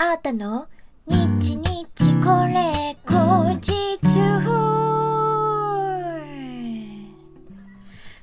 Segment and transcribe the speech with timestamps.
[0.00, 0.68] あーたの？
[1.08, 1.84] 日日
[2.24, 3.98] これ後日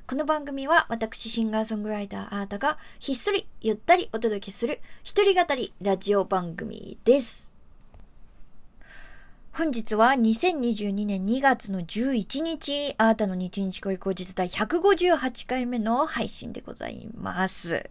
[0.07, 7.57] この番組は私シンガーソングライターあーたがひっそりゆったりお届けする一人語りラジオ番組です。
[9.51, 17.89] 本日は2022年2月の11日、あーたの日日これ後日第158回目の配信でございます。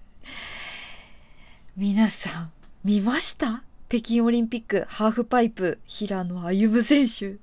[1.76, 3.62] 皆さん、見ました？
[3.94, 7.10] 北京オリンピックハーフパイプ平野歩夢選手。
[7.10, 7.38] 金メ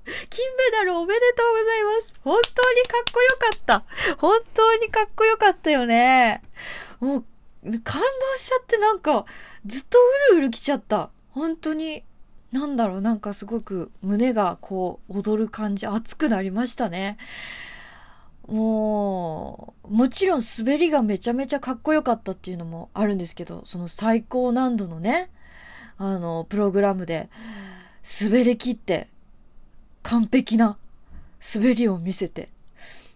[0.70, 2.14] ダルおめでとうございます。
[2.22, 4.16] 本当にかっこよかった。
[4.18, 6.42] 本当にかっこよかったよね。
[7.00, 7.24] もう、
[7.82, 9.24] 感動しちゃってなんか、
[9.64, 9.98] ずっと
[10.28, 11.08] うるうるきちゃった。
[11.30, 12.04] 本当に。
[12.52, 17.16] なんだろう、なんかすごく胸がこう踊る感じ、熱くなりましたね。
[18.46, 25.30] もう、もちろん滑りがめちゃめちゃかっこよかったっていうのもあるんですけど、その最高難度のね、
[26.04, 27.30] あの、プログラムで
[28.20, 29.06] 滑り切って、
[30.02, 30.76] 完璧な
[31.54, 32.48] 滑りを見せて、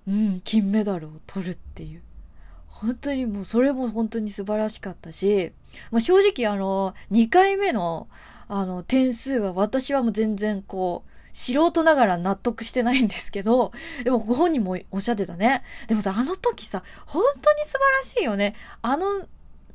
[0.06, 2.02] うん、金メダルを取るっていう。
[2.68, 5.52] 本当にもうそれも本当に素晴らしかったし、
[5.90, 8.06] まあ、正直あの、2回目の
[8.48, 13.72] あの、点数は私はもう全然こう、素人ながら納得してないんですけど、
[14.04, 15.64] でもご本人もおっしゃってたね。
[15.88, 18.54] でもさ、あの時さ、本当に素晴らしいよね。
[18.80, 19.26] あの、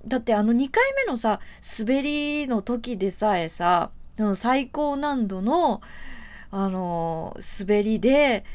[0.05, 1.39] だってあの2回目のさ、
[1.79, 3.91] 滑りの時でさえさ、
[4.35, 5.81] 最高難度の、
[6.51, 8.45] あの、滑りで、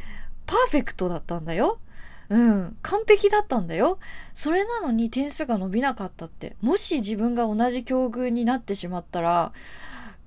[0.47, 1.81] パーフェクトだったんだよ。
[2.29, 2.77] うん。
[2.83, 3.99] 完璧だったんだよ。
[4.35, 6.57] それなのに点数が伸びなかったって。
[6.61, 9.53] もし自分が同じ境遇になってしまったら、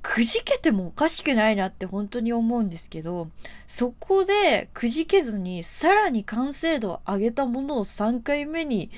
[0.01, 3.29] くじけてもおかしくないなって本当に思うんですけど、
[3.67, 8.91] そこでくじけずにさらに完成度を上げたものを3回目に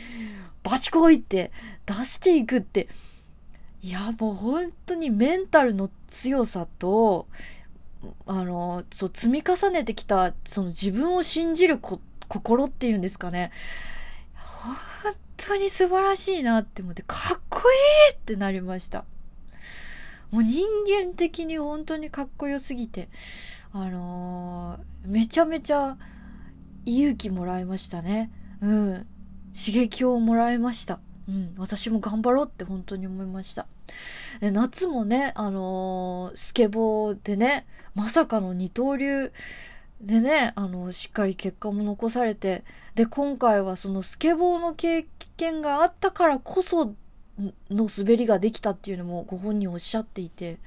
[0.63, 1.51] バチコイって
[1.85, 2.87] 出していくって、
[3.81, 7.27] いやもう本当にメンタルの強さと、
[8.25, 13.51] あの、そう積み重ねてきたその自分を信じるこ心っていうんですかね。
[14.33, 14.75] 本
[15.37, 17.61] 当に素晴らしいなって思って、かっこ
[18.09, 19.05] いいってなりました。
[20.29, 23.09] もう人間的に本当にかっこよすぎて、
[23.73, 25.97] あのーめちゃめちゃ
[26.85, 28.31] 勇気もらいましたね。
[28.61, 29.07] うん。
[29.53, 30.99] 刺激をもらいました。
[31.27, 31.53] うん。
[31.57, 33.67] 私も頑張ろうって本当に思いました。
[34.39, 39.31] で夏もね、あのースケボーでね、まさかの二刀流
[39.99, 42.63] でね、あの、しっかり結果も残されて、
[42.95, 45.05] で、今回はそのスケボーの経
[45.37, 46.93] 験があったからこそ
[47.69, 50.59] の滑りができたっていうのもご本人おっしゃっていて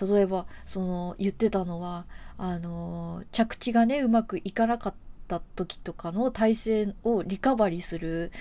[0.00, 2.06] 例えばその言ってたのは
[2.38, 8.32] あの着地がねうまくいかなかったた時とかの体勢をリカバリーする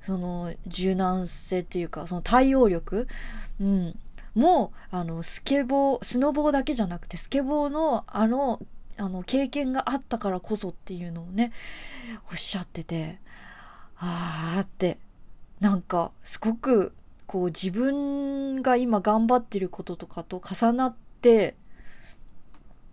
[0.00, 3.08] その柔軟性っていうかその対応力、
[3.60, 3.98] うん、
[4.34, 8.60] もあのスケボースノボーだけじゃなくてスケボーのあの
[8.98, 11.52] あの経験があったからこそっていうのをね
[12.30, 13.18] おっしゃってて
[13.98, 14.98] あーって
[15.60, 16.92] なんかすごく
[17.26, 21.56] こう自分が今頑張ってることとかと重なって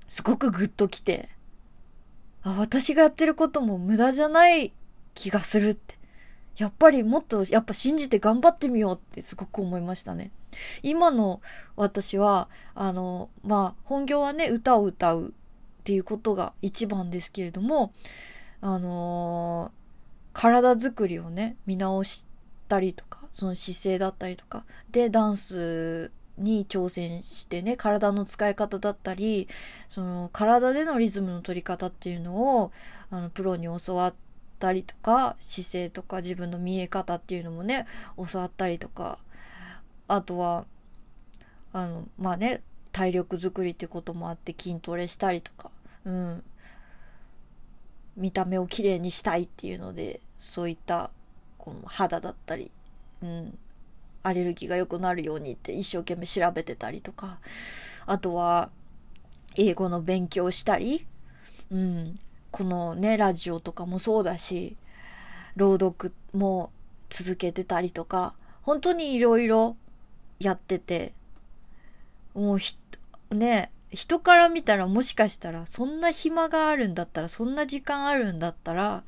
[0.07, 1.29] すごくグッときて
[2.43, 4.73] あ私がやってることも無駄じゃない
[5.15, 5.97] 気がするって。
[6.57, 10.31] やっぱりもっとやっぱ信じて頑張ってみようってすごく思いましたね。
[10.83, 11.41] 今の
[11.75, 15.31] 私はあのまあ本業はね歌を歌うっ
[15.83, 17.91] ていうことが一番ですけれども
[18.61, 19.71] あの
[20.31, 22.27] 体作りをね見直し
[22.67, 29.47] たりとかその姿勢だったりとかでダンスに挑戦してね体の使い方だったり
[29.87, 32.71] その体でのリズムの取り方っていうのを
[33.11, 34.13] あのプロに教わっ
[34.59, 37.85] たりとか姿勢とか自分の見え方っていうのもね
[38.17, 39.19] 教わったりとか
[40.07, 40.65] あとは
[41.71, 42.61] あのまあね
[42.91, 45.71] 体力作りっていうこともあって筋トレしたりとか
[46.05, 46.43] うん。
[48.15, 51.09] 見た目をきれいにしたいっていうのでそういった
[51.57, 52.69] この肌だったり
[53.23, 53.57] うん、
[54.23, 57.39] アレルギーが良くなるようにって一生懸命調べてたりとか
[58.05, 58.69] あとは
[59.55, 61.05] 英語の勉強したり、
[61.71, 62.19] うん、
[62.51, 64.75] このねラジオとかもそうだし
[65.55, 66.71] 朗読も
[67.09, 68.33] 続けてたりとか
[68.63, 69.75] 本当にいろいろ
[70.39, 71.13] やってて
[72.33, 72.75] もうひ
[73.31, 79.03] ね人から見たらもしかしたらそんな暇があるんだったらそんな時間あるんだったら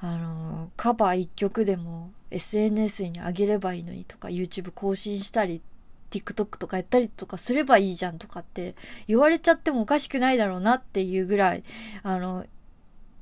[0.00, 5.62] あのカバー一曲でも SNS に上げればいいのにとか YouTube 更新したり
[6.10, 8.74] TikTok とかやったりとかすればいいじゃんとかって
[9.08, 11.64] 言われちゃってもおかしくないだろうなっていうぐらい
[12.02, 12.46] あの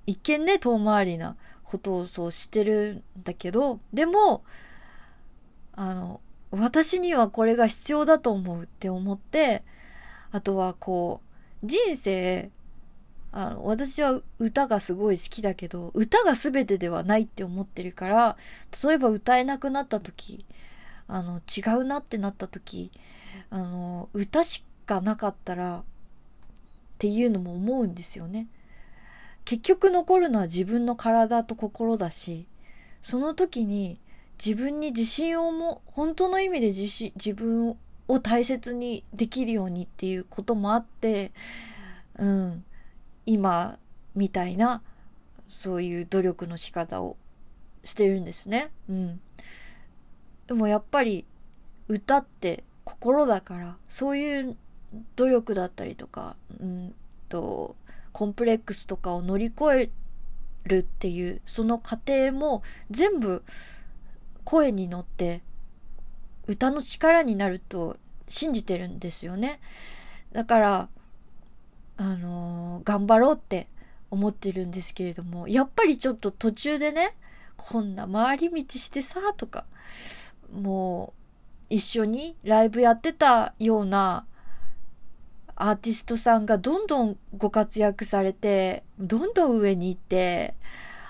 [0.06, 4.44] 一見ね遠回りなことをそうしてるんだけどでも
[5.74, 6.20] あの
[6.52, 9.64] 私にはこれが必要だと思うって思って、
[10.30, 11.22] あとはこ
[11.62, 12.50] う、人生、
[13.32, 18.36] あの、私は歌がすごい好きだけど、歌が全てではないって思ってるから、
[18.84, 20.44] 例えば歌えなくなった時、
[21.08, 22.90] あの、違うなってなった時、
[23.50, 25.82] あの、歌しかなかったら、っ
[26.98, 28.46] ていうのも思うんですよね。
[29.44, 32.46] 結局残るのは自分の体と心だし、
[33.00, 33.98] その時に
[34.44, 37.76] 自分に自信をも、本当の意味で自信、自分
[38.08, 41.32] を大切にできるようにっていうこともあって、
[42.18, 42.64] うん、
[43.26, 43.78] 今
[44.14, 44.82] みたいな、
[45.48, 47.16] そういう努力の仕方を
[47.84, 48.70] してるんですね。
[48.88, 49.20] うん。
[50.46, 51.24] でもやっぱり
[51.88, 54.56] 歌って心だから、そういう
[55.16, 56.94] 努力だったりとか、うん
[57.28, 57.76] と、
[58.12, 59.90] コンプレックスとかを乗り越え
[60.64, 63.42] るっていうその過程も全部
[64.44, 65.42] 声に乗って
[66.46, 67.96] 歌の力になると
[68.28, 69.60] 信じてるんですよね。
[70.32, 70.88] だから、
[71.96, 73.68] あのー、頑張ろうって
[74.10, 77.16] 思ってるんですけれども、やっぱりちょっと途中でね、
[77.56, 79.64] こんな回り道してさ、とか、
[80.52, 81.14] も
[81.70, 84.26] う、一緒にライブやってたような
[85.56, 90.54] アーティストさんがどんどんご活躍されて、どんどん上に行って、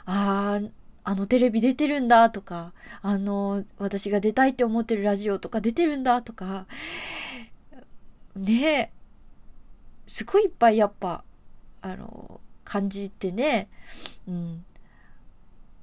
[0.05, 0.69] ああ、
[1.05, 6.67] あのテレビ出てるんだとか、あの、私が出たいって思ってるラジオとか出てるんだとか、
[8.37, 8.93] ねえ、
[10.12, 11.25] すごいいっぱいやっぱ、
[11.81, 13.70] あの、感じてね、
[14.29, 14.64] うん、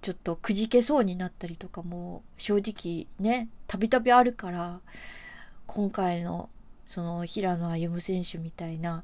[0.03, 4.81] ちょっとくじけそうになったりとかも正直ね、たびたびあるから、
[5.65, 6.47] 今回の
[6.85, 9.03] その平野歩夢選手みたいな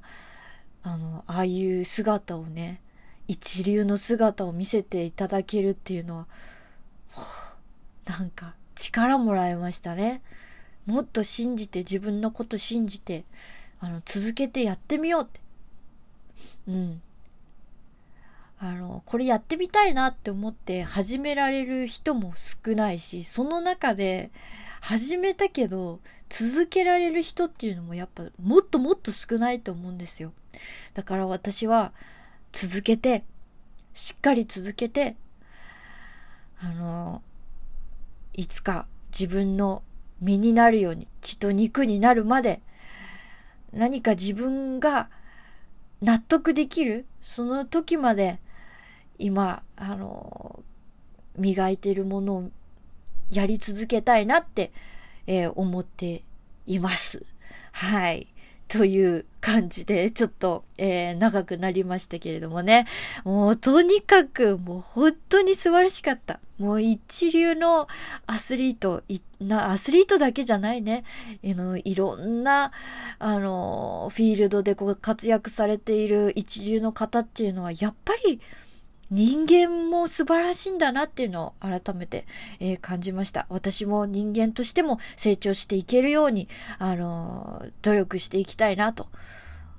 [0.84, 2.82] あのああいう姿をね
[3.28, 6.28] 一流の姿を見せていただけるっていうのは
[8.06, 10.22] なんか力もらえましたね。
[10.86, 13.26] もっと信じて自分のこと信じて
[13.80, 15.40] あの続けてやってみようって
[16.68, 17.02] うん
[18.58, 24.32] あのこれやってみたいなって思って始められる人も少ないしその中で
[24.82, 26.00] 始めたけど
[26.30, 30.32] 続けられる人っていうのもやっぱもっともっと少ないと思うんですよ。
[30.94, 31.92] だから私は
[32.56, 33.26] 続けて、
[33.94, 35.18] しっかり続けて、
[36.58, 37.22] あの、
[38.34, 39.84] いつか自分の
[40.22, 42.62] 身になるように、血と肉になるまで、
[43.76, 45.10] 何か自分が
[46.02, 48.40] 納得できる、その時まで、
[49.20, 50.64] 今、あの、
[51.38, 52.52] 磨いているものを
[53.32, 54.72] やり続けたいなって、
[55.28, 56.24] えー、思って
[56.66, 57.26] います。
[57.72, 58.28] はい。
[58.68, 62.88] という感じで、ちょっと、えー、長くなりましたけれどもね。
[63.24, 66.40] もう、とにかく、もう本当に素晴らしかった。
[66.58, 67.88] もう一流の
[68.28, 69.04] アスリート、
[69.42, 71.04] な、アスリートだけじゃないね。
[71.44, 72.72] あの、いろんな、
[73.20, 78.40] あの、フィールドでこう活躍されている一流の方っていうのは、やっぱり、
[79.12, 82.26] 人間も素晴らしいんだなっていうのを改めて、
[82.60, 83.46] えー、感じました。
[83.50, 86.48] 私も人間としても成長していけるように、
[86.80, 89.08] あの、努力していきたいなと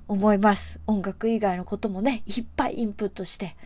[0.07, 0.79] 思います。
[0.87, 3.57] 音楽以外のこともね、いっぱいインプットして、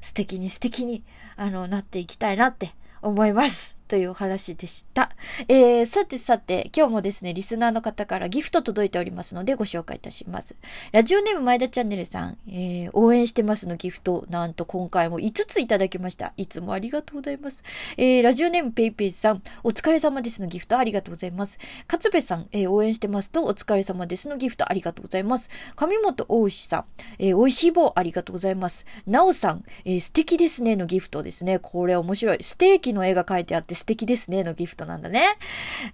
[0.00, 1.04] 素敵に素敵に、
[1.36, 2.70] あの、なっていきたいなって
[3.02, 3.77] 思います。
[3.88, 5.10] というお話でした。
[5.48, 10.56] えー、さてさて、今日もですね、リスナーの方からギフト届いておりますのでご紹介いたします。
[10.92, 16.34] ラジオネーム前田チャンネルさん、えー、応援してますのギフト、なんと今回も5ついただきました。
[16.36, 17.64] いつもありがとうございます。
[17.96, 21.58] えー、ラジオネームペイペイさん、お疲れ様ですのギフトありがとうございます。
[21.90, 25.48] 勝部さん、えー、応援してますとお疲れ様ですのギフトありがとうございます。
[25.76, 26.84] 上本大牛さん、
[27.18, 28.84] えー、美味しい棒ありがとうございます。
[29.06, 31.58] なおさん、えー、素敵ですねのギフトですね。
[31.58, 32.38] これ面白い。
[32.42, 35.38] ステーキの絵が描いてあって素敵ですねのギフトなんだね。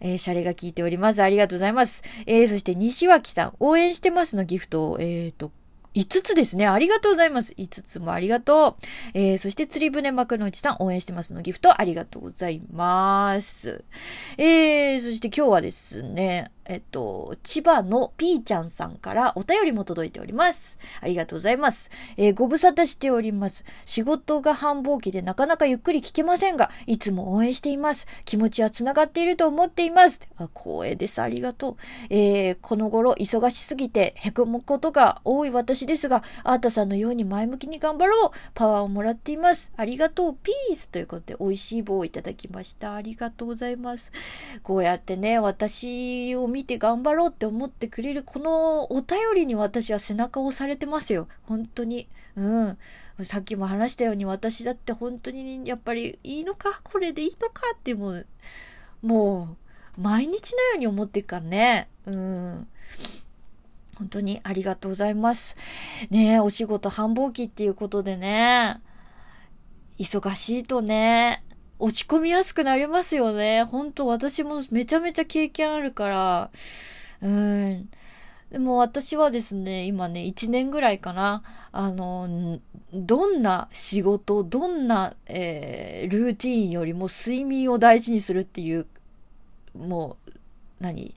[0.01, 1.23] えー、シャレが効いております。
[1.23, 2.03] ありがとうございます。
[2.27, 5.53] えー、そして西脇さん、応援してますのギフトを、えっ、ー、と、
[5.95, 6.67] 5つですね。
[6.67, 7.55] ありがとうございます。
[7.57, 8.87] 5つもありがとう。
[9.15, 13.85] えー、そして釣り船幕の内さん応援してますのギフトありがとうございます。
[14.37, 20.79] えー、そして今日はですね、えっと、千葉のピーちゃんさんからお便りも届いております。
[21.01, 21.91] ありがとうございます。
[22.17, 23.65] えー、ご無沙汰しております。
[23.85, 28.07] 仕事が繁忙期でなかなかゆっくり聞けませんが、いつも応援しています。
[28.25, 30.21] 気持ちは繋がっていると思っています。
[30.37, 31.21] あ、光栄です。
[31.21, 31.77] ありがとう。
[32.11, 38.31] えー、この頃忙しすぎて凹むことが多い私ですが、あーたさんのように前向きに頑張ろう。
[38.55, 39.73] パワーをもらっています。
[39.77, 40.37] ありがとう。
[40.43, 42.95] ピースということで、美味しい棒をいただきました。
[42.95, 44.13] ありがとうございます。
[44.63, 51.27] こうやってね、私を見て頑張ろうって思ってくれるこのお便りに私は背中を押されてますよ。
[51.43, 52.07] 本当に。
[52.37, 52.79] うん。
[53.23, 58.27] さっきも話したように私だって本当にやっぱりいいのかこれでいいのかってもう、
[59.03, 59.57] も
[59.99, 61.89] 毎日のように思ってるからね。
[62.07, 62.69] うん。
[63.97, 65.57] 本当にありがとうございます。
[66.11, 68.81] ねお仕事繁忙期っていうことでね、
[69.99, 71.44] 忙しいとね、
[71.79, 73.65] 落ち込みやすくなりますよね。
[73.65, 76.51] 本当私もめちゃめちゃ経験あるから、
[77.21, 77.89] うん。
[78.51, 82.61] でも私はですね、今ね、1年ぐらいかな、あの、
[82.93, 88.87] どんな仕事、どんな、えー、ルーティンよりも睡眠を大事にするっていう、
[89.77, 90.33] もう、
[90.79, 91.15] 何？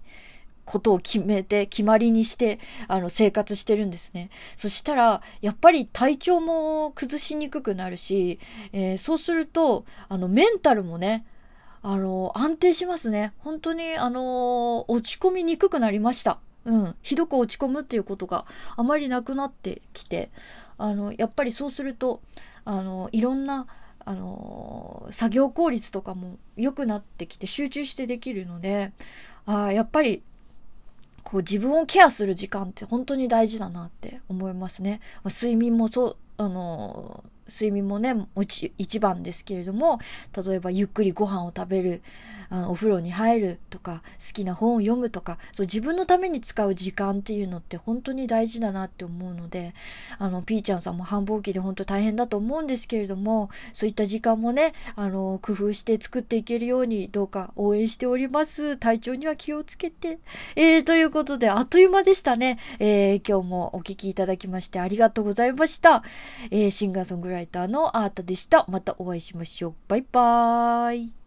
[0.67, 4.29] ことを決めて、決まりにして、あの、生活してるんですね。
[4.55, 8.39] そしたら、やっぱり体調も崩しにくくなるし、
[8.73, 11.25] えー、そうすると、あの、メンタルもね、
[11.81, 13.33] あの、安定しますね。
[13.39, 16.39] 本当に、あの、落ち込みにくくなりました。
[16.65, 18.45] うん、ひどく落ち込むっていうことが
[18.75, 20.29] あまりなくなってきて、
[20.77, 22.21] あの、やっぱりそうすると、
[22.65, 23.67] あの、いろんな、
[24.03, 28.91] あの、作業効率とかも良くなってきて集中してできるので、
[29.45, 30.23] あやっぱり、
[31.27, 35.01] こう自分をケアする時間って本当に大事だなって思いますね。
[35.25, 38.15] 睡眠もそう、あの、睡眠もね、
[38.77, 39.99] 一番ですけれども、
[40.47, 42.01] 例えばゆっくりご飯を食べる、
[42.49, 49.73] あのお風呂に入るとか、好きな本を読むとか、そう自分のために使う時間っていうのって本当に大事だなって思うので、
[50.17, 58.77] あの、ピーちゃんさんも繁忙期で本当大変だと思うんですけれども、そういった時間もね、あの、工夫して作っていけるようにどうか応援しております。
[58.77, 60.19] 体調には気をつけて。
[60.55, 62.59] えー、ということで、あっという間でしたね。
[62.79, 66.03] えー、今日もお聴きいただきましてありがとうございました。
[66.51, 68.65] えー、シンガーソングライターのアートでした。
[68.69, 69.73] またお会いしましょう。
[69.87, 71.26] バイバーイ。